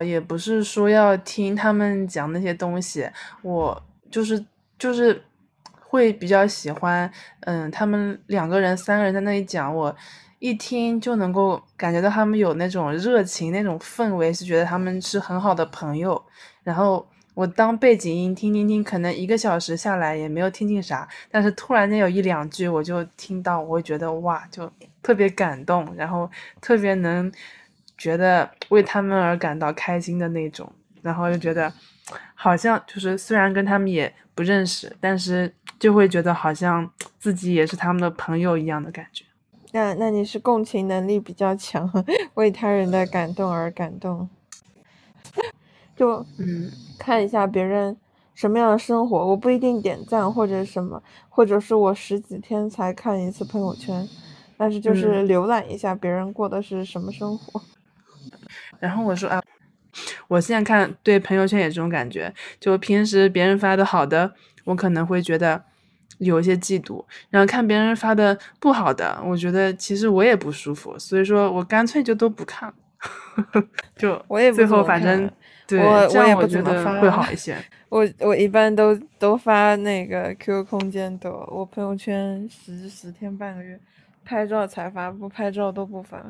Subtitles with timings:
[0.00, 3.08] 也不是说要听他们讲那些东西，
[3.42, 4.44] 我就是
[4.78, 5.20] 就是
[5.80, 9.94] 会比较喜欢，嗯，他们两个人、三个人在那里讲，我
[10.38, 16.22] 一听就能够感觉到他们有那种热情、那种氛围，是觉得他们是很好的朋友。
[16.62, 17.04] 然后
[17.34, 24.70] 我当背景音听听听，可能一个小时下来也没有听进啥，但是突然间有一两句我就听到，我会觉得哇，就
[25.02, 27.32] 特别感动，然后特别能。
[28.00, 31.72] 觉得为他们而感到开心的那种，然后就觉得
[32.32, 39.24] 好像就是虽然跟他们也不认识，但是就会觉得好像自己也是他们的朋友一样的感觉。
[39.72, 41.90] 那那你是共情能力比较强，
[42.34, 44.28] 为他人的感动而感动。
[45.96, 46.70] 就嗯，
[47.00, 47.96] 看一下别人
[48.32, 54.08] 什么样的生活，我不一定点赞或者什么，或者是我十几天才看一次朋友圈，
[54.58, 57.62] 但是就是浏览一下别人过的是什么生活。
[58.78, 59.42] 然后我说啊，
[60.28, 64.34] 我现在看对朋友圈也这种感觉，就平时别人发的好的，
[64.64, 65.62] 我可能会觉得
[66.18, 72.72] 有一些嫉妒；然后看别人发的不好的，我觉得其实我也不舒服，所以说我干脆就都不看，
[73.96, 75.30] 就我也最后反正
[75.66, 77.56] 对这样我觉得会好一些。
[77.88, 83.80] 我我一般都都发那个 QQ 空间的，我朋友圈十十天半个月，
[84.28, 86.22] 拍照才发，不拍照都不发。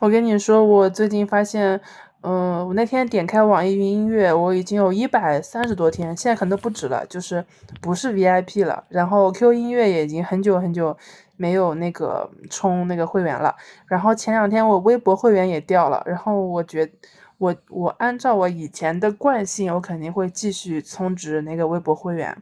[0.00, 1.80] 我跟你说，我最近发现，
[2.22, 7.44] 嗯，我那天点开网易云音乐，我已经有一百三十多天，现在可能都不止了，就是
[7.80, 8.82] 不是 VIP 了。
[8.88, 10.96] 然后 QQ 音乐也已经很久很久
[11.36, 13.54] 没有那个充那个会员了。
[13.86, 16.02] 然后前两天我微博会员也掉了。
[16.06, 16.90] 然后我觉，
[17.38, 22.36] 我我按照我以前的惯性，我肯定会继续充值那个微博会员。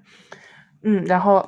[0.80, 1.46] 嗯，然后。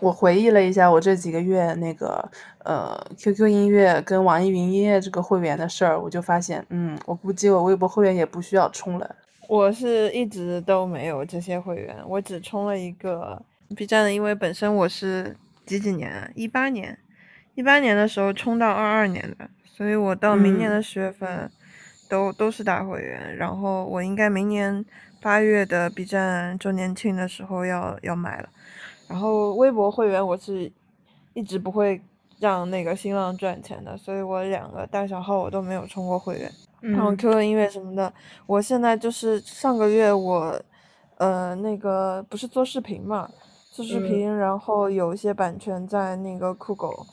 [0.00, 2.26] 我回忆了一下我这几个月那个
[2.64, 9.16] 呃 QQ 音乐跟网易云音乐这个会员的事儿，我就发现，嗯，我估计我微博会员也不需要充了。
[9.48, 13.40] 我是一直都没有这些会员，我只充了一个
[13.76, 16.96] B 站的，因为本身我是几几年啊，一八年，
[17.54, 21.50] 一八年的时候充到二二年的，所以我到明年的十月份
[22.08, 24.84] 都都是大会员，然后我应该明年
[25.20, 28.48] 八月的 B 站周年庆的时候要要买了。
[29.10, 30.70] 然后微博会员我是
[31.34, 32.00] 一直不会
[32.38, 36.48] 让那个新浪赚钱的，所以我两个大小号我都没有充过会员。
[36.80, 38.12] 然后 QQ 音乐什么的，
[38.46, 40.56] 我现在就是上个月我
[41.16, 43.28] 呃那个不是做视频嘛，
[43.72, 47.04] 做视频，然后有一些版权在那个酷狗，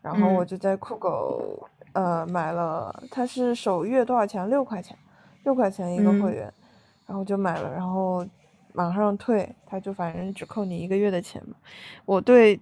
[0.00, 4.48] 然后我就在酷狗呃买了，它是首月多少钱？
[4.48, 4.96] 六块钱，
[5.42, 6.54] 六块钱一个会员，
[7.08, 8.24] 然后就买了，然后。
[8.72, 11.54] 马上退，他就反正只扣你一个月的钱嘛。
[12.04, 12.58] 我对，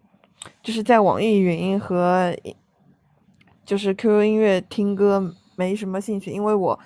[0.62, 2.34] 就是在网易云音和
[3.65, 6.78] 就是 QQ 音乐听歌没什么兴趣，因为我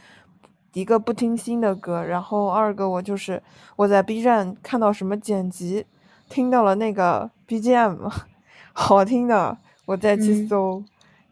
[0.73, 3.43] 一个不听新的歌，然后二个我就是
[3.77, 5.87] 我在 B 站看到什么剪辑，
[6.29, 8.13] 听到了那个 BGM
[8.73, 10.83] 好听的，我再去搜，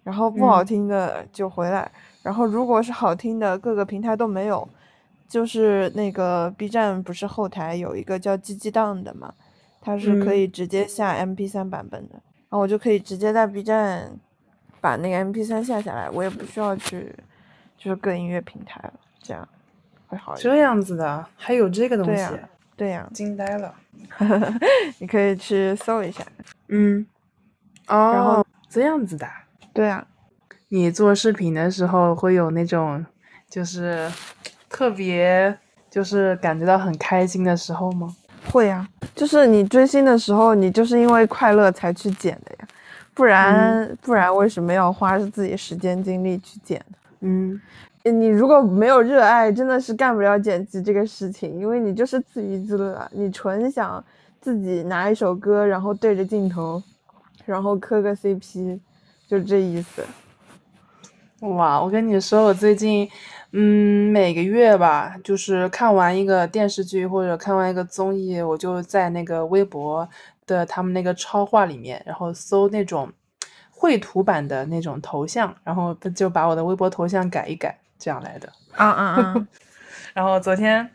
[0.05, 1.91] 然后不好听的就回来，
[2.23, 4.67] 然后如果是好听的，各个平台都没有。
[5.33, 9.33] 就是那个 B 站不是后台有一个叫鸡鸡档的嘛，
[9.81, 14.13] 它是可以直接下 MP3 版本的，然后我就可以直接在 B 站
[14.79, 17.17] 把那个 MP3 下下来，我也不需要去
[17.79, 19.49] 就是各音乐平台了，这样
[20.07, 20.43] 会好一点。
[20.55, 22.27] 这样子的，还有这个东西，
[22.77, 23.75] 对呀，惊呆了，
[25.01, 26.23] 你可以去搜一下，
[26.69, 27.07] 嗯，
[27.89, 29.27] 哦，然后这样子的，
[29.73, 30.07] 对啊，
[30.69, 33.07] 你做视频的时候会有那种
[33.49, 34.13] 就是。
[34.73, 35.55] 特别
[35.91, 38.09] 就是感觉到很开心的时候吗？
[38.51, 42.69] 会呀，就是你追星的时候，你就是因为快乐才去剪的呀，
[43.15, 46.97] 不然不然为什么要花自己时间精力去剪呢？
[47.21, 47.61] 嗯，
[48.03, 54.03] 你如果没有热爱，真的是干不了剪辑这个事情，因为你就是自娱自乐，你纯想
[54.41, 56.83] 自己拿一首歌，然后对着镜头，
[57.45, 58.81] 然后磕个 CP，
[59.29, 60.03] 就这意思。
[61.41, 63.09] 哇，我跟你说，我最近。
[63.55, 70.09] 嗯，每个月吧，就是看完一个电视剧或者看完一个综艺，我就在那个微博
[70.47, 73.13] 的他们那个超话里面，然后搜那种
[73.71, 78.51] 绘图版的那种头像，然后就把我的微博头像改一改，这样来的。
[78.75, 79.47] 啊啊啊！
[80.15, 80.89] 然后昨天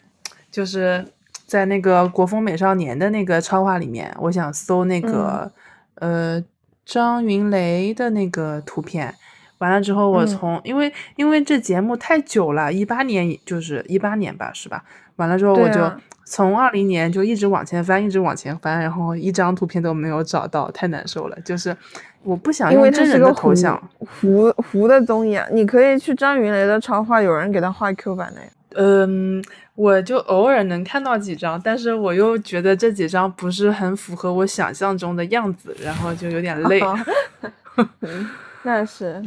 [0.49, 1.05] 就是
[1.45, 5.51] 在那个国风美少年的那个超话里面，我想搜那个
[5.95, 6.43] 呃
[6.83, 9.13] 张云雷的那个图片。
[9.59, 14.83] 完了之后，我从因为因为这节目太久了，一八年就是一八年吧，是吧？
[15.15, 15.91] 完了之后我就
[16.25, 21.37] 从二零年就一直往前翻，一直往前翻，然后一张图片都没有找到，太难受了。
[21.43, 21.75] 就是
[22.21, 25.47] 我不想用真人的头像，糊糊的综艺啊！
[25.51, 28.47] 你可以去张云雷的超话，有人给他画 Q 版的呀。
[28.75, 29.43] 嗯，
[29.73, 36.79] 我就偶尔能看到几张，但是我又觉得这几张不是很符合我想象中的样子，然后就有点累。
[38.67, 39.23] 那是，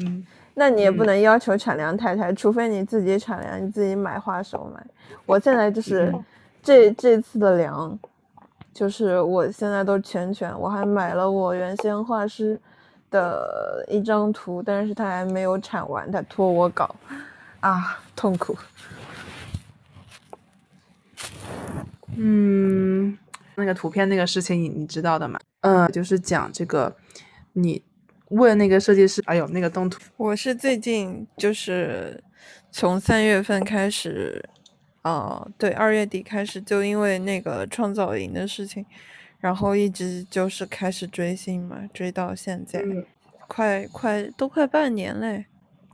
[0.53, 4.87] 那你也不能要求产粮太太，除非你自己产粮，你自己买花手买。
[5.25, 6.15] 我现在就是
[6.63, 7.99] 这这次的粮，
[8.75, 12.61] 就是我现在都全全，我还买了我原先画师
[13.11, 16.95] 的一张图，但是他还没有产完，他拖我搞，
[17.61, 18.55] 啊，痛苦。
[22.15, 23.17] 嗯，
[23.55, 25.41] 那个图片那个事情你你知道的吗？
[25.63, 26.95] 嗯，就是讲这个
[27.55, 27.83] 你。
[28.31, 32.23] 问那个设计师，哎呦，那个动图，我是最近就是
[32.71, 34.45] 从三月份开始，
[35.03, 38.87] 啊，对，二月底开始，就因为那个创造营的事情，
[39.41, 42.81] 然后一直就是开始追星嘛，追到现在，
[43.49, 45.47] 快快都快半年嘞，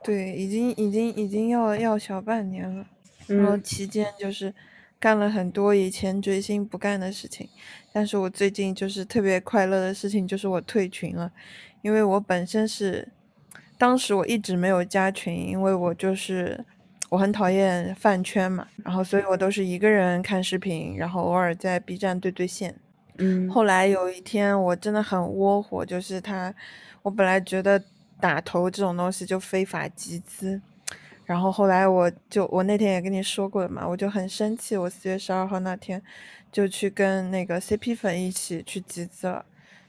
[0.05, 2.87] 对，已经已经已经要要小半年了，
[3.29, 4.55] 然后期间就是
[5.00, 7.49] 干了很多以前追星不干的事情，
[7.94, 11.33] 但是我最近就是特别快乐的事情，就是我退群了。
[11.87, 13.06] 因为我本身是，
[13.79, 16.65] 当时我一直没有加群，因为我就是
[17.11, 22.75] 我很讨厌饭圈嘛，然后所以我都是一个人看视频，然后偶尔在 B 站对对线。
[23.19, 26.53] 嗯，后来有一天我真的很窝火，就是他，
[27.03, 27.81] 我本来觉得
[28.19, 30.61] 打头这种东西就非法集资，
[31.25, 36.03] 然后后来我就我那天也跟你说过了嘛，我就很生气，我四月十二号那天
[36.50, 39.47] 就去跟那个 CP 粉一起去集资了。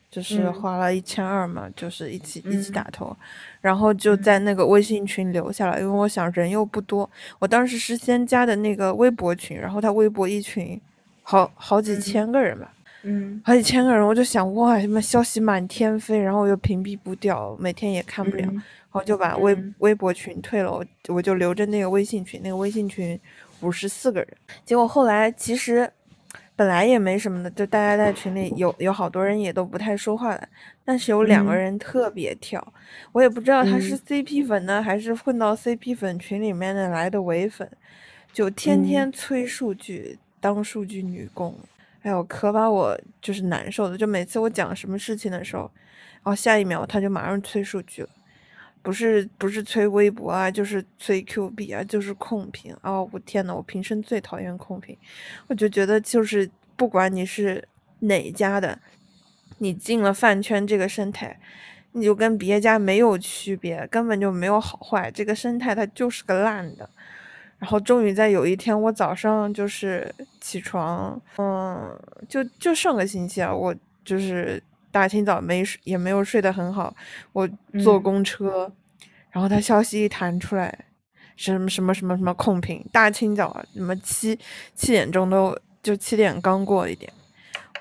[0.10, 3.16] 就是花了一千二嘛，就是一起一起打头，
[3.60, 7.08] 然后就在那个微信群留下了，因为我想人又不多，
[7.40, 10.80] 我当时是先加的那个微博群，然后他微博一群，
[11.24, 12.72] 好好几千个人吧，
[13.04, 23.20] 嗯，好几千个人，我就想哇，什么消息满天飞，然后我又屏蔽不掉，每天也看不了，然后就把微微博群退了，我我就留着那个微信群，那个微信群
[23.60, 24.30] 五十四个人，
[24.64, 25.92] 结果后来其实。
[26.58, 30.50] 本来也没什么的，就大家在群里有有好多人也都不太说话的，
[30.84, 32.74] 但是有两个人特别跳，
[33.12, 37.70] 我也不知道他是 CP 粉呢，还是混到 CP 粉群里面的来的伪粉，
[38.34, 41.54] 就天天催数据，当数据女工，
[42.02, 45.70] 哎呦，可把我就是难受的，就每次我讲什么事情的时候，
[46.24, 48.10] 然后下一秒他就马上催数据了。
[48.88, 53.02] 不是不是催微博啊，就是催 Q 币啊，就是控评啊！
[53.02, 54.98] 我天呐，我平生最讨厌控评，
[55.48, 57.68] 我就觉得就是不管你是
[58.00, 58.80] 哪家的，
[59.58, 61.38] 你进了饭圈这个生态，
[61.92, 66.90] 你就跟别家没有区别，根本就没有好坏，这个生态它就是个烂的。
[67.60, 72.00] 然后终于在有一天，我早上就是起床，嗯，
[72.30, 73.76] 就就上个星期啊，我
[74.06, 74.64] 就是。
[74.92, 76.96] 大清早没睡，也没有睡得很好。
[77.34, 77.48] 我
[77.84, 78.72] 坐公车，
[79.32, 80.86] 然后他消息一弹出来，
[81.36, 84.38] 什么什么什么什么控评，大清早什么七
[84.76, 87.12] 七点钟都就七点刚过一点，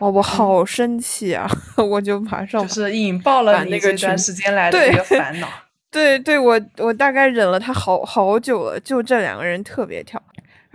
[0.00, 1.48] 哇，我好生气啊！
[1.78, 5.48] 我就马上就是引爆了你这段时间来的一个烦恼。
[5.90, 10.22] 对对，我我大概忍了他好好久了，就这两个人特别跳。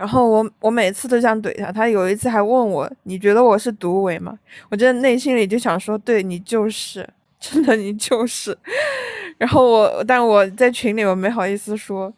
[0.02, 4.36] 然后我我每次都想怼他，他有一次还问我：“你觉得我是独唯吗？”
[4.68, 7.08] 我真的内心里就想说：“对你就是，
[7.38, 8.58] 真的你就是。
[9.38, 12.12] ”然后我，但我在群里我没好意思说。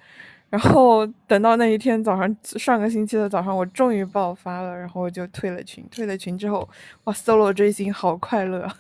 [0.55, 5.85] 然后等到那一天早上，上个星期的早上，我终于爆发了，然后我就退了群。
[5.91, 6.69] 退了群之后，
[7.03, 8.71] 哇，solo 追星好快乐，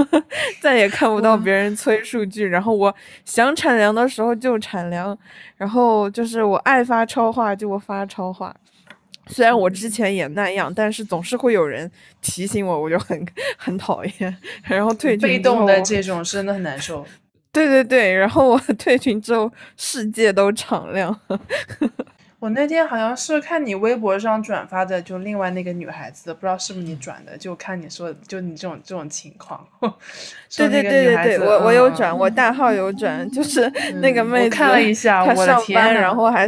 [0.60, 2.44] 再也看不到别人催数据。
[2.46, 2.94] 然后我
[3.24, 5.18] 想产粮的时候就产粮，
[5.56, 8.54] 然后就是我爱发超话就发超话。
[9.28, 14.36] 虽然我之前也那样，但是总是会有人提醒我，我就很 很讨厌。
[14.64, 17.06] 然后退群被动的这种真的很难受。
[17.54, 21.18] 对对对，然后我退群之后，世界都敞亮。
[22.40, 29.66] 我那天好像是看你微博上转发的，就另外那个女孩子，不知道是不是你转的，就看你说，就你这种这种情况。
[30.54, 33.70] 对对对对对，我我有转，我大号有转，就是
[34.02, 36.46] 那个妹子，看了一下，她上班然后还，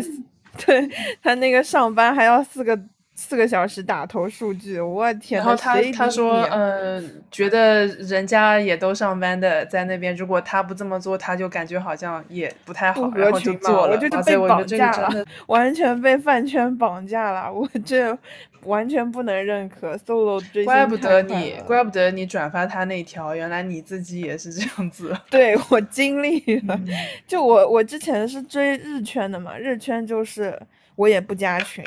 [0.67, 0.87] 对
[1.23, 2.79] 她那个上班还要四个
[3.19, 5.41] 四个小时打头数据，我天！
[5.41, 13.95] 然后他他说，呃，觉得人家也都上班的在那边，如果他不这么做，他就感觉好像也不太好，然后就做了。
[13.95, 18.17] 我就被绑架了，完全被饭圈绑架了，我这
[18.65, 19.97] 完全不能认可。
[19.97, 25.17] solo 追怪不得你，怪不得你转发他那条，原来你自己也是这样子。
[25.31, 26.79] 对我经历 了，
[27.27, 30.61] 就我我之前是追日圈的嘛，日圈就是
[30.97, 31.83] 我也不加群。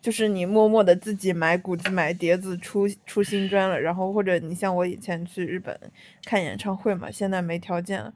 [0.00, 5.78] 就是你默默的自己买谷子买碟子出出新专了，然后或者你像我以前去日本
[6.24, 8.10] 看演唱会嘛，现在没条件了，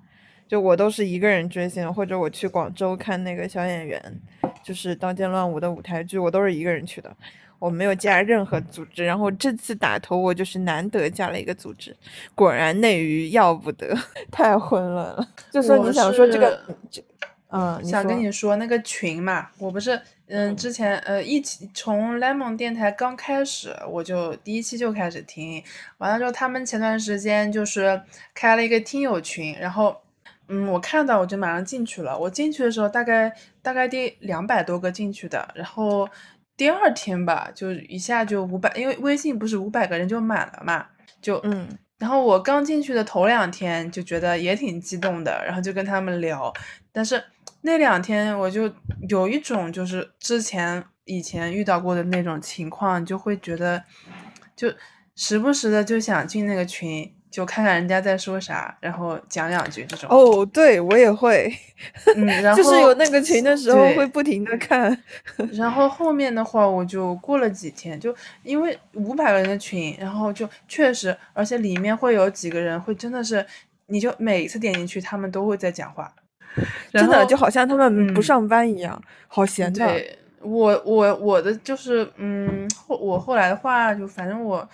[0.49, 4.03] 就我都是一个人追星，或者我去广州看那个小演员，
[4.63, 7.15] 就是《刀剑乱舞》的舞台剧，我都是一个人去的，
[7.59, 9.05] 我没有加任何组织。
[9.05, 11.95] 然后这次打头我就是难得加了一个组织，
[12.35, 13.95] 果然内娱要不得，
[14.31, 15.29] 太混乱了。
[15.51, 16.59] 就说你想说这个，
[17.51, 20.01] 嗯，想跟你说那个群嘛，我不是。
[20.27, 25.63] 嗯，之前呃一起从 lemon 电台刚开始，我就第一期就开始听，
[25.99, 28.01] 完了之后他们前段时间就是
[28.35, 29.95] 开了一个听友群，然后
[30.49, 36.09] 嗯我看到我就马上进去了，我进去的时候大概大概第两百多个进去的，然后
[36.57, 40.87] 第二天吧就一下就五百，因为微信不是五百个人就满了嘛，
[41.21, 46.51] 就嗯，然后我刚进去的头两天就觉得也挺激动的，然后就跟他们聊，
[46.91, 47.23] 但是。
[47.67, 48.71] 那两天我就
[49.09, 53.83] 有一种就是之前以前遇到过的那种情况，就会觉得
[54.55, 54.71] 就
[55.17, 60.11] 时不时的就想进那个群，就看看人家在说啥，然后讲两句这种。
[60.11, 61.51] 哦，对我也会，
[62.15, 64.95] 嗯， 然后就是有那个群的时候会不停的看。
[65.53, 73.47] 然后后面的话，我就过了几天，就因为五百个人的群，然后就确实，而且里面会有几个人会真的是，
[73.87, 76.15] 你就每次点进去，他们都会在讲话。
[76.93, 79.87] 真的就好像他们不上班一样，好闲的。
[79.87, 84.69] 对我，我我的就是，嗯，后我后来的话，就反正我，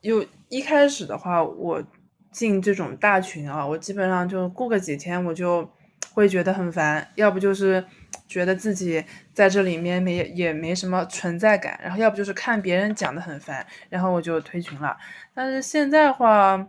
[0.00, 1.82] 有一开始的话，我
[2.30, 5.68] 进这种大群啊，我基本上就过个几天，我就
[6.14, 7.84] 会觉得很烦，要不就是
[8.28, 14.96] 觉得自己在这里面没也没什么存在感，然后要不就是看别人讲的很烦，然后我就退群了。
[15.34, 16.64] 但是现在的话，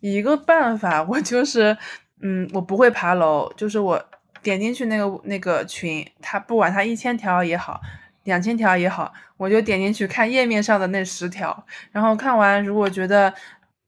[0.00, 1.76] 一个办法，我就是。
[2.20, 4.02] 嗯，我不会爬楼，就是我
[4.42, 7.80] 点进去那个那个群，他不管他一千条也好，
[8.24, 13.32] 两千条也好，我就点进去看页面上的那十条，然后看完，如果觉得，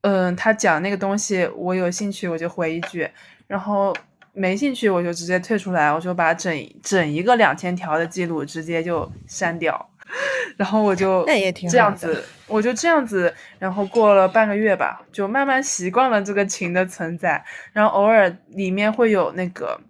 [0.00, 3.08] 嗯，他讲那个东西我有兴趣，我就回一句，
[3.46, 3.94] 然后
[4.32, 9.90] 没兴趣我就直接退出来，我就把整整一个两千条的记录直接就删掉。
[10.56, 11.24] 然后我就
[11.70, 17.42] 这样子，我就这样子，然后过了半个月吧，就慢慢习惯了这个琴的存在。
[17.72, 19.80] 然后偶尔里面会有那个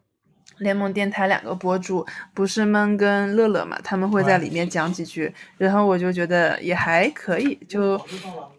[0.62, 8.00] 联盟电台两个博主，不是闷跟乐乐嘛，他们会在里面讲几句，然后我就觉得也还可以，就。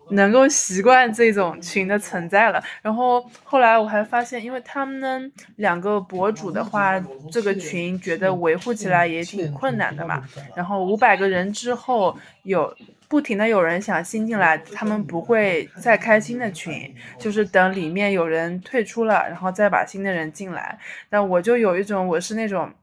[0.09, 5.19] 能够习惯这种群的存在了，然后后来我还发现，因为他们呢
[5.55, 10.21] 两个博主的话，这个群觉得维护起来也挺困难的嘛。
[10.55, 12.71] 然后五百个人之后，有
[13.13, 20.79] 不停的有人想新进来，他们不会再开新的群，就是等里面有人退出了，然后再把新的人进来。
[21.11, 22.73] 但我就有一种我是那种，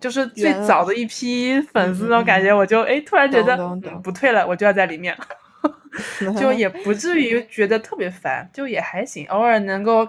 [0.00, 3.56] 就是最早的一批粉丝那种感觉，我就哎突然觉得
[4.02, 5.16] 不退了，我就要在里面。
[6.36, 9.24] 就也不至于 觉得特别烦，就也还行。
[9.28, 10.08] 偶尔能够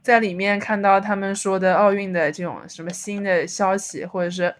[0.00, 4.54] 在里面看到他们说的奥运的这种什么新的消息，或者是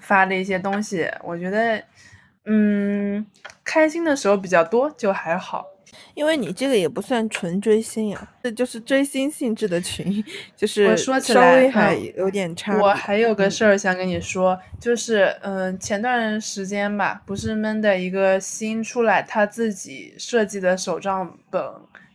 [0.00, 1.84] 发的一些东西，我觉得
[2.48, 3.26] 嗯，
[3.62, 5.66] 开心的时候比较多，就还好。
[6.14, 10.22] 因为你这个也不算纯追星呀，这就是追星性质的群，
[10.56, 12.76] 就是稍微还有点差。
[12.76, 21.62] 我还有个事儿想跟你说，就是嗯，前段时间吧，不是闷的一个新出来，他自己设计的手账本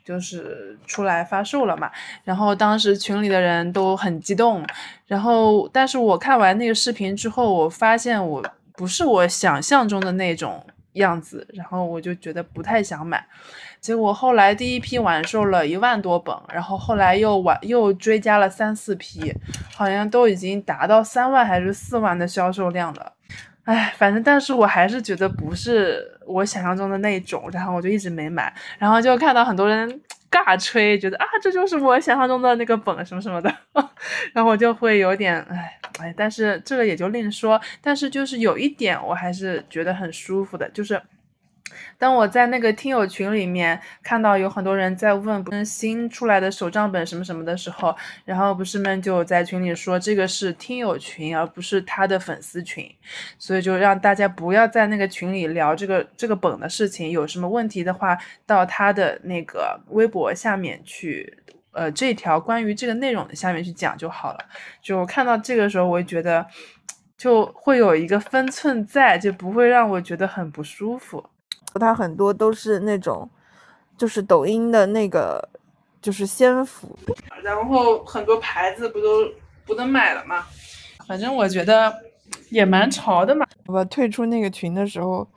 [0.03, 1.89] 就是出来发售了嘛，
[2.25, 4.63] 然后当时群里的人都很激动，
[5.07, 8.43] 然后但是我看完那个视频之后，我发现我
[8.75, 13.25] 不是我想象中的那种样子，然后我就觉得不太想买。
[13.79, 19.33] 结果后来第一批完售了一万多本，然后后来又完又追加了三四批，
[19.75, 23.11] 好像都已经达到三万还是四万的销售量了。
[23.65, 28.53] 哎，反正但是我还是觉得不是我想象中的那种，然后我就一直没买。
[28.77, 30.01] 然后就看到很多人
[30.33, 33.53] 尬吹，觉得啊这就是我想象中的那个本什么什么的，
[34.33, 37.61] 然后我就会有点哎哎，但是这个也就另说。
[37.81, 40.99] 但是就是有一点我还是觉得很舒服的，就是。
[41.97, 52.87] 当我在那个听友群里面看到有很多人在问新出来的手账本什么什么的时候，然后不是们就在群里说这个是听友群，而不是他的粉丝群，
[53.39, 61.37] 所以就让大家不要在那个群里聊这个这个本的事情，有什么问题的话，到他的那个微博下面去，
[61.71, 64.39] 呃，这条关于这个内容的下面去讲就好了。
[64.81, 66.45] 就看到这个时候，我就觉得
[67.17, 71.23] 就会有一个分寸在，就不会让我觉得很不舒服。
[71.79, 73.29] 它很多都是那种，
[73.97, 75.49] 就是抖音的那个，
[76.01, 76.97] 就是仙服，
[77.43, 79.27] 然后很多牌子不都
[79.65, 80.45] 不能买了吗？
[81.07, 81.93] 反正我觉得
[82.49, 83.45] 也蛮潮的嘛。
[83.67, 85.27] 我退出那个群的时候，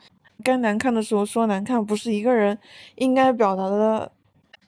[0.45, 2.57] 该难看的时候说难看，不是一个人
[2.97, 4.11] 应该表达的。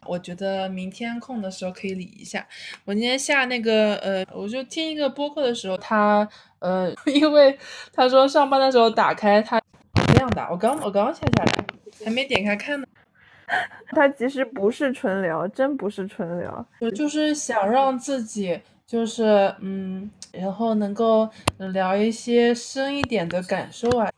[0.07, 2.47] 我觉得明天空的时候可以理一下。
[2.85, 6.27] 我今天下那个呃，我就听一个播客的时候，他
[6.61, 7.59] 呃， 因为
[7.93, 9.61] 他说上班的时候打开他。
[10.15, 11.65] 样的，我刚我刚下下来，
[12.05, 12.87] 还没点开看呢。
[13.93, 16.67] 他其实不是纯聊，真不是纯聊。
[16.81, 21.27] 我就是想让自己，就是嗯，然后能够
[21.73, 24.11] 聊一些深一点的感受啊。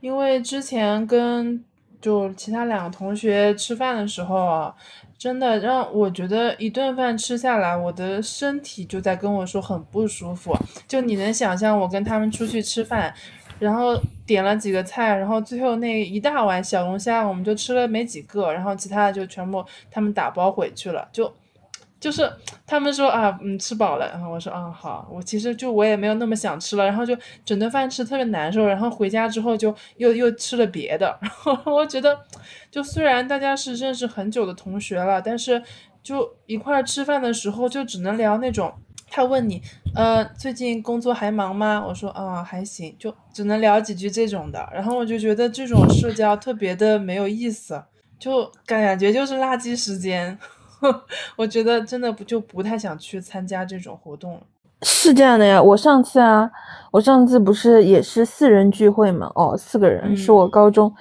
[0.00, 1.62] 因为之前跟
[2.00, 4.72] 就其他两个同学吃饭的时候啊，
[5.18, 10.56] 真的让我觉得一顿饭吃下来，我的身体就在跟我说很不舒服。
[10.86, 13.12] 就你能想象我跟他们出去吃饭？
[13.60, 21.06] 然后点了几个菜，然后最后那一大碗小龙虾，我们就吃了没几个，然后其他的就全部他们打包回去了。
[21.12, 21.32] 就
[22.00, 22.28] 就是
[22.66, 24.08] 他们说啊，嗯，吃饱了。
[24.08, 26.86] 然后我说啊，好，我其实就我也没有那么想吃了。
[26.86, 27.14] 然后就
[27.44, 28.66] 整顿饭吃特别难受。
[28.66, 31.14] 然后回家之后就又又吃了别的。
[31.20, 32.18] 然后我觉得，
[32.70, 35.62] 就虽然大家是认识很久的同学了，但是
[36.02, 38.72] 就一块吃饭的时候就只能聊那种。
[39.10, 39.60] 他问你，
[39.94, 41.84] 呃，最近工作还忙吗？
[41.84, 44.66] 我说啊，还行，就只能聊几句这种的。
[44.72, 47.82] 然后我就觉得这种社交特别的没有意思，
[48.18, 50.38] 就感觉就是垃圾时间。
[51.36, 54.40] 我觉得真的不就不太想去参加这种活动了。
[54.82, 56.50] 是这样的呀，我上次啊，
[56.92, 59.30] 我上次不是也是四人聚会嘛？
[59.34, 60.94] 哦，四个人是我高中，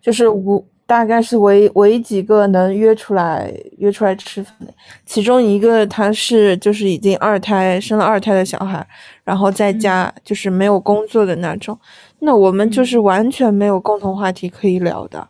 [0.00, 0.66] 就是五。
[0.90, 4.74] 大概是唯唯几个能约出来约出来吃饭的，
[5.06, 8.84] 其中一个他是就是已经二胎生了二胎的小孩，
[9.22, 11.78] 然后在家就是没有工作的那种，
[12.18, 15.28] 那我们就是完全没有共同话题可以聊的。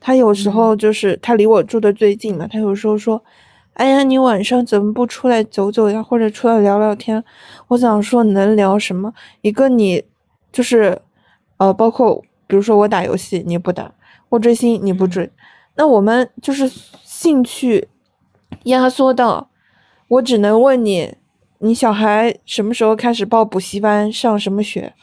[0.00, 3.22] 他有时候就是他离我住的最近嘛，他有时候说
[3.74, 7.22] ：“哎呀，你晚上怎么不出来走走呀，或者出来聊聊天？”
[7.68, 9.12] 我想说能聊什么？
[9.42, 10.02] 一个你
[10.50, 10.98] 就是
[11.58, 13.92] 呃，包括比如说我打游戏，你不打。
[14.32, 15.30] 我追星你不追，
[15.74, 16.66] 那我们就是
[17.04, 17.86] 兴趣
[18.64, 19.50] 压缩到，
[20.08, 21.14] 我只能问你，
[21.58, 24.94] 你小孩什么时候开始报补习班，上什么学？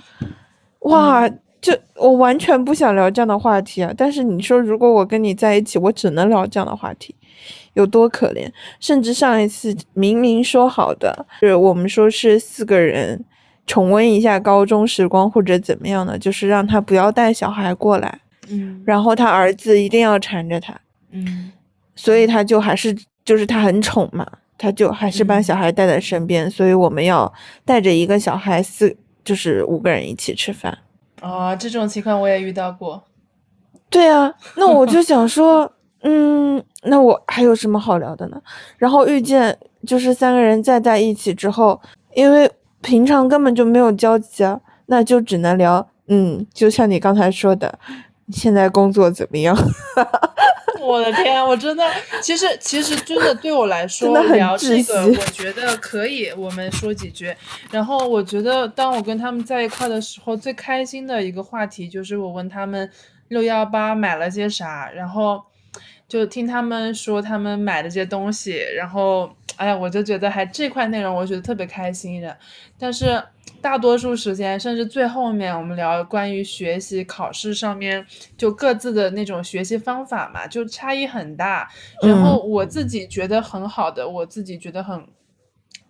[0.79, 1.29] 哇，
[1.61, 3.93] 就我完全不想聊这样的话题啊！
[3.95, 7.13] 但是你说，如果我跟你在一起，我只能聊这样的话题，
[7.73, 8.51] 有多可怜？
[8.79, 13.23] 甚至上一次明明说好的，是我们说是四个人
[13.67, 18.21] 重温一下高中时光或者怎么样的，就是让他不要带小孩过来。
[18.49, 20.73] 嗯，然后他儿子一定要缠着他，
[21.11, 21.51] 嗯，
[21.95, 24.25] 所以他就还是就是他很宠嘛，
[24.57, 27.31] 他就还是把小孩带在身边，所以我们要
[27.63, 30.77] 带着一个小孩四就是五个人一起吃饭。
[31.21, 33.03] 啊，这种情况我也遇到过。
[33.89, 35.71] 对啊，那我就想说，
[36.03, 38.41] 嗯，那我还有什么好聊的呢？
[38.77, 41.79] 然后遇见就是三个人再在一起之后，
[42.13, 42.49] 因为
[42.81, 47.77] 平常根本就没有交集啊，那就只能聊，嗯，就像你刚才说的。
[48.31, 49.55] 现在工作怎么样？
[50.81, 51.83] 我的天，我真的，
[52.21, 57.35] 其实其实真的对我来说聊这个，我觉得可以，我们说几句。
[57.69, 62.89] 然后我觉得，当我跟他们在一块的时候，最开心的一个话题就是我问他们
[63.27, 65.43] 六幺八买了些啥，然后
[66.07, 72.35] 就听他们说他们买的这些东西，然后哎呀，我就觉得还这块内容，我觉得特别开心的。
[72.79, 73.21] 但是。
[73.61, 78.05] 大多数时间，甚至最后面，我们聊关于学习、考试上面，
[78.37, 81.69] 就各自的那种学习方法嘛，就差异很大。
[82.01, 85.05] 然后我自己觉得很好的，我自己觉得很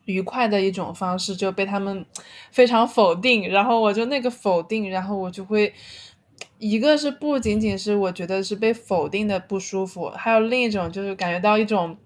[0.06, 2.06] 愉快的一种方式，就被他们
[2.52, 3.50] 非常否定。
[3.50, 5.74] 然后我就那个否定，然后我就会，
[6.58, 11.98] 一个是不仅仅是我觉得是被否定的不舒服，还有另一种就是感觉到一种。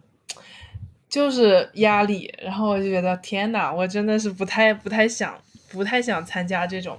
[1.09, 5.35] 就是压力，然后我就觉得天呐，我真的是不太不太想
[5.73, 6.97] 不太想参加这种，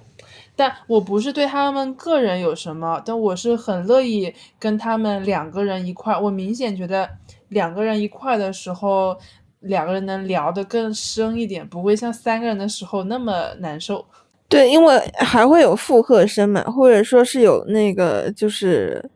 [0.54, 7.08] 但我不是对他们个人有什么，但我是很乐意跟他们两个人一块，我明显觉得
[7.48, 9.16] 两个人一块的时候，
[9.60, 14.04] 两个人能聊得更深一点，不会像三个人的时候那么难受。
[14.48, 19.10] 对，因为还会有附和声嘛，或者说是有那个就是。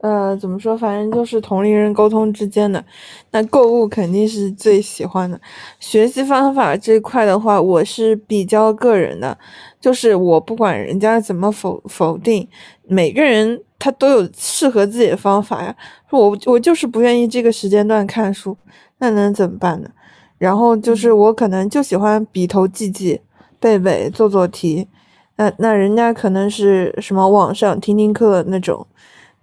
[0.00, 0.78] 呃，怎么说？
[0.78, 2.84] 反正就是同龄人沟通之间的，
[3.32, 5.40] 那购物肯定是最喜欢的。
[5.80, 9.36] 学习方法这块的话，我是比较个人的，
[9.80, 12.46] 就是我不管人家怎么否否定，
[12.86, 15.74] 每个人他都有适合自己的方法呀。
[16.10, 18.56] 我我就是不愿意这个时间段看书，
[18.98, 19.90] 那能怎么办呢？
[20.38, 23.20] 然后就是我可能就喜欢笔头记记、
[23.58, 24.86] 背背、做做题，
[25.34, 28.86] 那那人家可能是什么网上听听课那种。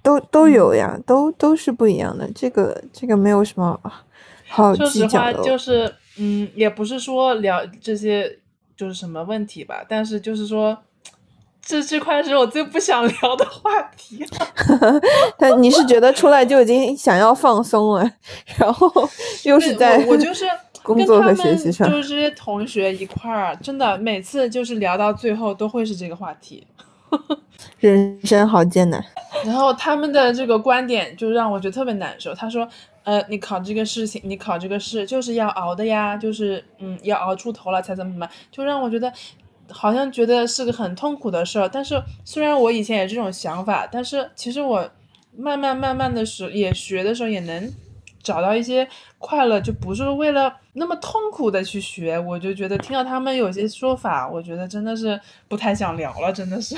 [0.06, 2.30] 都都有呀，都都是不一样的。
[2.36, 3.78] 这个这个没有什么
[4.48, 5.42] 好计较的。
[5.42, 8.38] 就是，嗯，也不是说聊这些
[8.78, 10.78] 就是什么问题吧，但是就是说，
[11.60, 14.24] 这这块是我最不想聊的话题。
[15.40, 18.12] 但你是觉得出来就已经想要放松了，
[18.60, 18.88] 然后
[19.44, 20.46] 又是在我就是
[20.84, 26.68] 工作和学习上，就是这些同学一块儿，真的每次就是聊到最后都会是这个话题。
[27.80, 29.04] 人生好艰难，
[29.46, 32.34] 然后他们的这个观点就让我觉得特别难受。
[32.34, 32.68] 他说
[33.04, 39.12] ：“呃，你考这个事情，你考这个试就是要熬的呀，就是嗯，要熬出头了才怎么怎么。”就让我觉得
[39.70, 41.68] 好像觉得是个很痛苦的事儿。
[41.68, 44.90] 但是虽然我以前也这种想法，但是其实我
[45.36, 47.72] 慢慢慢慢的时也学的时候也能
[48.24, 48.88] 找到一些
[49.20, 52.18] 快乐，就不是为了那么痛苦的去学。
[52.18, 56.76] 我就觉得听到他们有些说法，我觉得真的是不太想聊了，真的是。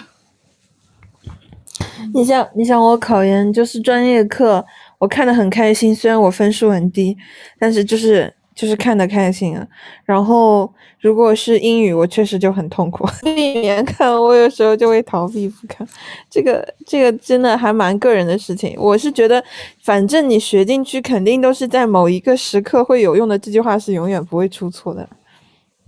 [2.14, 4.66] 你像你像我考研就是专业课，
[4.98, 7.18] 我看的很开心，虽然我分数很低，
[7.60, 9.68] 但是就是就是看的开心啊。
[10.04, 15.88] 然后如果是英语，我确实就很痛苦， 避免看，我有时候就会逃避不看。
[16.30, 18.76] 这个这个真的还蛮个人的事情。
[18.78, 19.44] 我是觉得，
[19.84, 23.38] 反正你学进去，肯定都是在某一个时刻会有用的。
[23.38, 25.08] 这句话是永远不会出错的。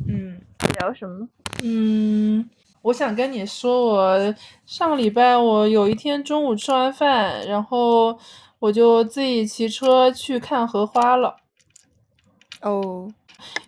[0.07, 0.39] 嗯，
[0.79, 1.27] 聊什么？
[1.63, 2.47] 嗯。
[2.81, 8.17] 我想跟你说，我上个礼拜我有一天中午吃完饭，然后
[8.59, 11.35] 我就自己骑车去看荷花了。
[12.61, 13.11] 哦，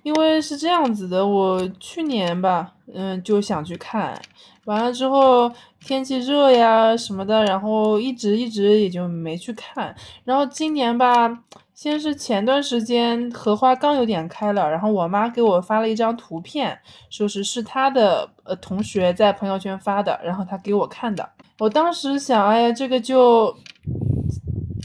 [0.04, 4.22] 因为是这样子的，我去年吧，嗯，就想去看，
[4.66, 11.44] 完了之后天气热呀什么的，然后一直一直也就没去看，然后今年吧。
[11.82, 16.78] 先是前段时间荷花刚有点开了，然后我妈给我发了一张图片，
[17.10, 21.28] 说是是她的呃同学在朋友圈发的，然后她给我看的。
[21.58, 23.58] 我当时想，哎呀，这个就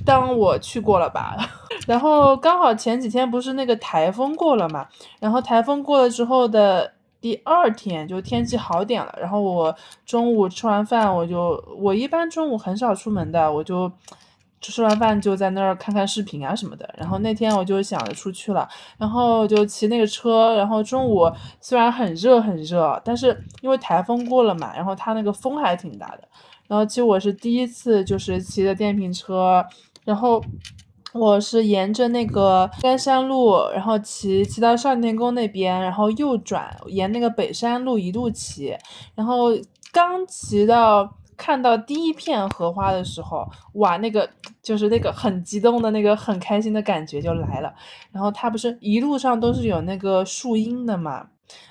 [0.07, 1.37] 当我去过了吧。
[1.87, 4.89] 然后刚好前几天不是那个台风过了嘛，
[5.21, 13.93] 然后台风过了之后的第二天就天气好点了，然后我中午吃完饭，我就我一般中午很少出门的，我就。
[14.61, 23.29] 吃完饭就在那儿看看视频啊什么的，然后那天我就想着出去了，然后就骑那个车，然后中午虽然很热很热，但是
[23.61, 26.27] 因为台风过了嘛，然后它那个风还挺大的，
[26.66, 29.64] 然后其实我是第一次就是骑的电瓶车，
[30.05, 30.42] 然后
[31.12, 38.77] 我是沿着那个甘山路，然后骑骑到少年宫那边，然后右转沿那个北山路一路骑，
[39.14, 39.51] 然后
[39.92, 41.09] 刚骑到。
[41.37, 44.29] 看到第一片荷花的时候，哇，那个
[44.62, 47.72] 就是那个很激动的那个很开心的感觉就来了。
[48.11, 51.27] 然后它不是一路上都是有那个树荫的嘛，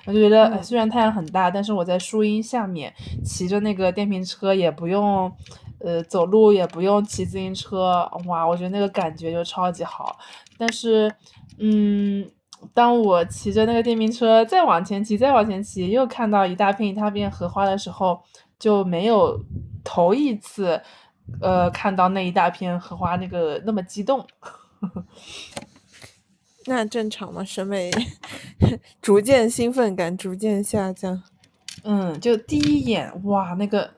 [0.06, 2.92] 我就觉得虽然太阳很大，但是我在树荫下面
[3.24, 5.30] 骑着那个电瓶车也不用，
[5.80, 10.16] 呃，走路也不用骑自行车，哇，我觉得那个感觉就超级好。
[10.56, 11.12] 但是，
[11.58, 12.24] 嗯，
[12.72, 18.20] 当我骑着那个电瓶车再往前骑，再往前骑，又看到一大片一大片荷花的时候。
[18.58, 19.44] 就没有
[19.84, 20.80] 头一次，
[21.40, 24.26] 呃，看到那一大片荷花那个那么激动。
[26.66, 27.90] 那正常嘛，审美
[29.02, 31.22] 逐渐兴奋感逐渐下降。
[31.84, 33.90] 嗯，就第一眼哇，那个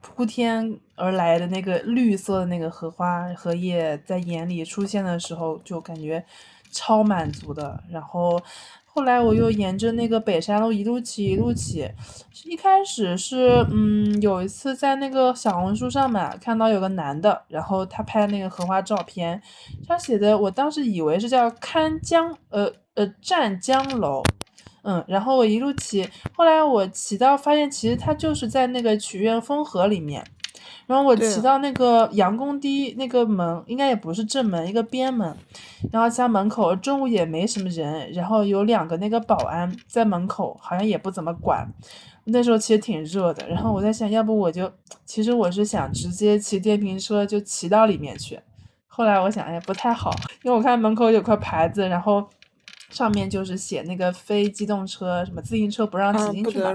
[0.00, 6.24] 铺天而来的那个绿色的那个荷花荷叶在眼里出现的时候，就感觉
[6.70, 7.82] 超满足的。
[7.90, 8.40] 然后。
[8.96, 11.86] 后来我又沿着那个北山路一路骑一路骑，
[12.46, 19.42] 一开始是嗯有一次在那个小红书上嘛看到有个男的，然后他拍那个荷花照片，
[19.86, 24.22] 他写的我当时以为是叫看江呃呃湛江楼，
[24.82, 30.24] 嗯，然后我一路骑，后来我骑到发现其实他就是在那个曲院风荷里面。
[30.86, 35.36] 然后我骑到那个杨公堤那个门，应该也不是正门，一个边门。
[35.92, 41.66] 然后家门口中午也没什么人，然后有两个那个保安在门口，好像也不怎么管。
[42.24, 44.70] 那时候其实挺热的，然后我在想，要不我就，
[45.04, 48.40] 其实我是想直接骑电瓶车就骑到里面去。
[48.88, 50.10] 后来我想，哎，不太好，
[50.42, 52.26] 因为我看门口有块牌子，然后
[52.90, 56.72] 上面就是写那个非机动车什么自行车不让骑进去嘛，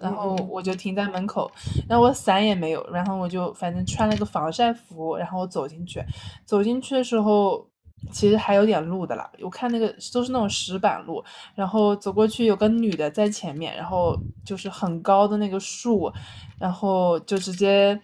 [0.00, 1.50] 然后我就停在门口，
[1.88, 6.02] 然后我伞也没有，然后我就反正穿了个防晒服，然后我走进去，
[6.44, 7.66] 走进去的时候
[8.12, 16.12] 其实还有点路的啦，我看那个都是那种石板路，然后走过去有个女的在前面，然后就是很高的那个树，
[16.58, 18.00] 然后就直接。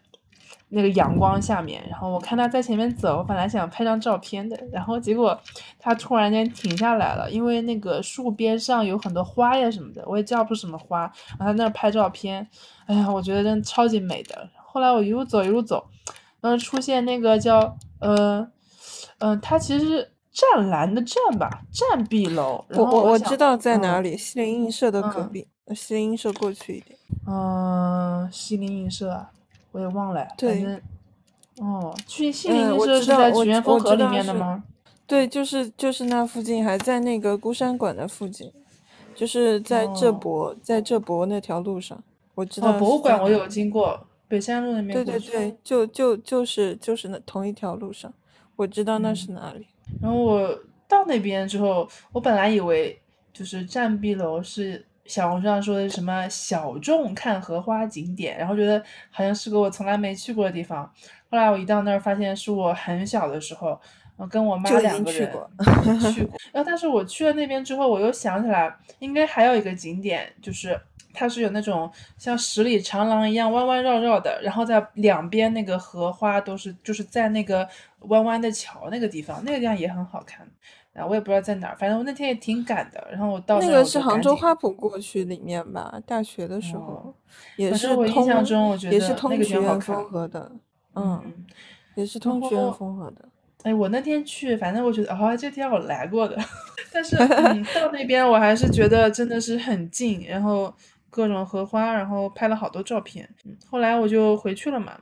[0.75, 5.39] 那个阳光下面，然后我看他在前面走，我本来想拍张照片的，然后结果
[5.79, 11.01] 他突然间停下来了，因为那个树边上有很多花呀什么的，我也叫不出什么花，
[11.39, 12.47] 然后他那儿拍照片，
[12.87, 14.49] 哎呀，我觉得真超级美的。
[14.65, 15.87] 后来我一路走一路走，
[16.41, 18.47] 然后出现那个叫呃
[19.19, 22.65] 嗯，它其实是湛蓝的湛吧，湛碧楼。
[22.71, 26.99] 我我我知道在哪里，西林印社的隔壁，西林印社过去一点。
[27.27, 29.27] 嗯，西林印社。
[29.73, 30.81] 我也忘了，对，
[31.59, 34.63] 哦，去西林映社是在曲园风河里面的吗？
[35.07, 38.53] 对，就是就是那附近，还在那个孤山馆的附近，
[39.15, 42.03] 就是在浙博，在浙博那条路上，
[42.35, 42.71] 我知道。
[42.71, 44.93] 哦博物馆我有经过，北山路那边。
[44.93, 48.13] 对对对，就就就是就是那同一条路上，
[48.57, 49.67] 我知道那是哪里。
[50.01, 52.99] 然后我到那边之后，我本来以为
[53.33, 54.85] 就是占壁楼是。
[55.13, 60.91] 小红书上说的什么小众看荷花景点，然后觉得好像是个我从来没去过的地方。
[61.29, 63.79] 后来我一到那儿，发现是我很小的时候，
[64.31, 65.51] 跟我妈两个人去 过。
[66.51, 70.81] 然后，但是我去了那边之后，我又想起来，应该还有一个景点，就是
[71.13, 80.49] 它是有那种像十里长廊一样弯弯绕绕的，然后在两边那个荷花都是就是在那个弯弯的桥那个地方，那个地方也很好看。
[80.95, 83.03] 啊，我也不知道在哪儿，反正我那天也挺赶的。
[83.11, 87.15] 然后我到那个是杭州花圃过去里面吧，大学的时候
[87.57, 90.53] 也是我印象中我觉得，也是通学院风格的，
[90.95, 91.47] 嗯，
[91.95, 93.27] 也是通学院风格的。
[93.63, 96.37] 哎，我那天去，反正我觉得哦，这天我来过的，
[96.93, 100.71] 但是嗯，到那边我还是觉得真的是很近，然后
[101.09, 103.27] 各种荷花，然后拍了好多照片。
[103.71, 104.93] 后来我就回去了嘛，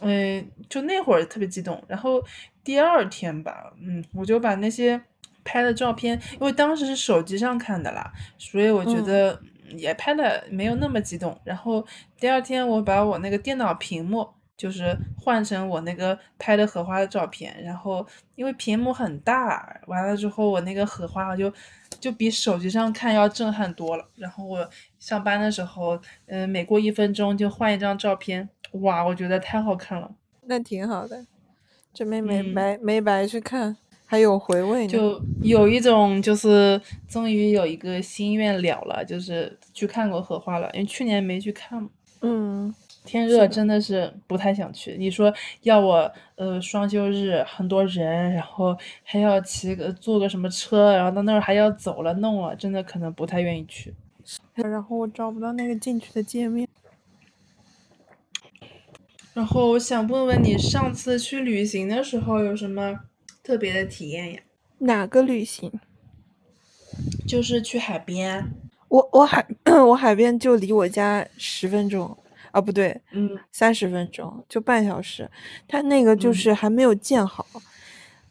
[0.00, 2.22] 嗯，就那会儿特别激动，然后
[2.62, 5.00] 第二天吧，嗯，我就把那些。
[5.44, 9.40] 拍的照片，因为当时是手机上看的啦，所以我觉得
[9.76, 11.38] 也拍的没有那么激动。
[11.44, 11.84] 然后
[12.18, 21.52] 第二天我把我那个电脑屏幕就是换成我那个拍的荷花的照片，然后因为屏幕很大，完了之后我那个荷花就
[21.98, 24.08] 就比手机上看要震撼多了。
[24.14, 24.68] 然后我
[25.00, 30.14] 上班的时候，嗯，每过一分钟就换一张照片，哇，我觉得太好看了。
[30.42, 31.26] 那挺好的，
[31.92, 33.76] 这没没白没白去看。
[34.12, 41.88] 还有回味，就有一种就是终于有一个心愿了了，就是去看过荷花了，因为去年没去看。
[42.20, 42.74] 嗯，
[43.06, 44.96] 天热真的是不太想去。
[44.98, 53.94] 你说要我呃双休日很多人，然后还要骑个坐个什么车，然后到那儿还要走了弄了，真的可能不太愿意去。
[54.56, 56.68] 然后我找不到那个进去的界面。
[59.32, 63.00] 然后我想问问你，上次去旅行的时候有什么？
[63.42, 64.40] 特别的体验呀？
[64.78, 65.72] 哪个旅行？
[67.26, 68.52] 就是去海边。
[68.88, 69.46] 我我海
[69.86, 72.16] 我海边就离我家十分钟
[72.50, 75.28] 啊，不对，嗯，三十分钟，就半小时。
[75.66, 77.46] 它那个就是还没有建好，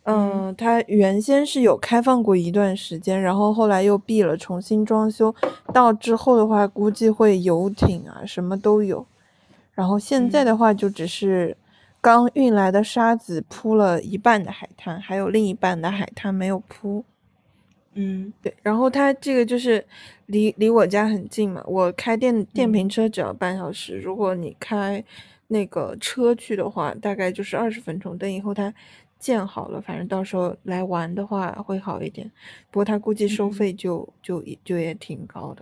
[0.03, 5.33] 嗯，它原先是有开放过一段时间，然后后来又闭了，重新装修。
[5.73, 9.05] 到之后的话，估计会游艇啊，什么都有。
[9.73, 11.57] 然后现在的话，就只是。
[12.01, 17.05] 刚运来的沙子铺了一半的海滩，还有另一半的海滩没有铺。
[17.93, 18.51] 嗯，对。
[18.63, 19.85] 然后它这个就是
[20.25, 25.03] 离离我家很近嘛，我开电电瓶车只要半小时，如果你开
[25.47, 28.17] 那个车去的话，大概就是二十分钟。
[28.17, 28.73] 等以后它
[29.19, 32.25] 建好了，反正到时候来玩的话会好一点。
[32.71, 35.61] 不过它估计收费就就就也挺高的。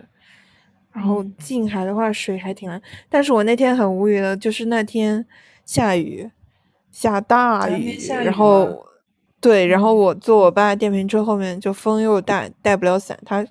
[0.94, 2.82] 然后近海的话，水还挺蓝。
[3.10, 5.26] 但是我那天很无语的，就是那天。
[5.70, 6.28] 下雨，
[6.92, 8.84] 下大雨，然后，
[9.40, 13.16] 对，然后我坐我爸电瓶车后面，就风又大，带不了伞。
[13.24, 13.46] 他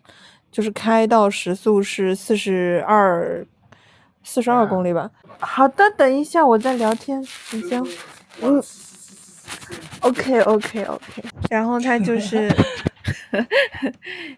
[0.50, 3.46] 就是开到时速是四十二，
[4.24, 5.08] 四十二公里吧。
[5.38, 7.80] 好的，等一下我在聊天，你先，
[8.42, 8.60] 嗯
[10.00, 11.22] ，OK，OK，OK。
[11.48, 12.52] 然后他就 是，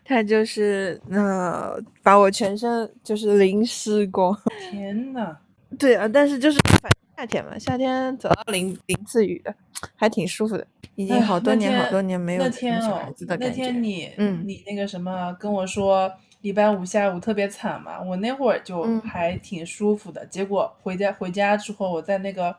[0.04, 4.38] 他就是，呃，把我全身就是淋湿过。
[4.70, 5.34] 天呐，
[5.78, 6.90] 对啊，但是就是反。
[7.20, 9.54] 夏天嘛，夏天走到淋淋次雨的，
[9.94, 10.66] 还挺舒服的。
[10.94, 13.46] 已经好多年好多年没有小孩子的感觉。
[13.46, 20.24] 那天你，嗯，你那个什么跟我说礼拜五下午特别惨嘛，我那会儿就还挺舒服的。
[20.26, 22.56] 结果回家回家之后，我在那个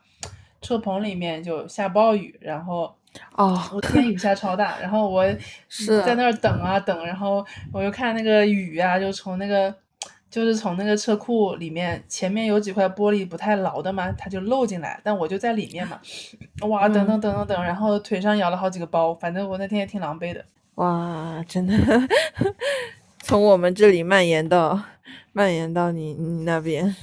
[0.61, 2.95] 车棚里面就下暴雨，然后
[3.33, 5.25] 哦，我天雨下超大，然后我
[5.69, 7.43] 是在那儿等啊等，然后
[7.73, 9.73] 我就看那个雨啊，就从那个
[10.31, 15.99] 就是从那个车库里面前面有几块玻璃不太牢的嘛，它就漏进来，但我就在里面嘛，
[16.67, 20.43] 哇，等等等等等，然后腿上咬了好几个包，反正我那天也挺狼狈的。
[20.75, 21.75] 哇，真的，
[23.21, 24.81] 从我们这里蔓延到
[25.33, 26.95] 蔓延到你你那边。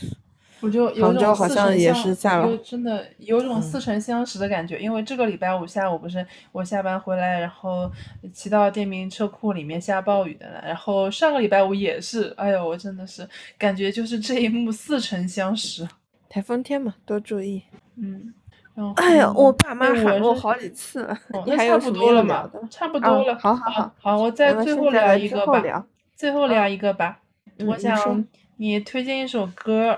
[0.61, 7.91] 我就有杭州种好像也似曾相是下了有真的有种嗯似曾相识的感觉，因为这个礼拜五下午不是我下班回来，然后
[8.33, 15.87] 骑到电瓶车库里面下暴雨的了，然后上个礼拜五也是，哎呦，我真的是感觉就是这一幕似曾相识，
[16.29, 17.63] 台风天嘛，多注意。
[17.97, 18.33] 嗯，
[18.75, 25.87] 然后哎呀，我爸妈哎喊我好几次了，那差不还有什么要多了嘛？，差不啊多了，好好好好，好，我我再最后聊一个吧。
[26.17, 27.21] 最后聊一个吧，
[27.65, 28.25] 我想
[28.57, 29.97] 你推荐一首歌，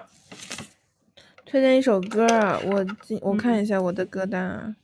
[1.44, 4.74] 推荐一首歌儿，我今我看嗯一下我的歌单啊。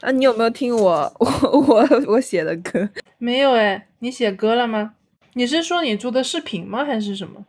[0.00, 2.88] 啊，你有没有听我 我我我写的歌？
[3.18, 4.94] 没有哎，你写歌了吗？
[5.34, 6.84] 你是说你做的视频吗？
[6.84, 7.44] 还是什么？